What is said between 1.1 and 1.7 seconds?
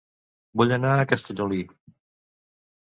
Castellolí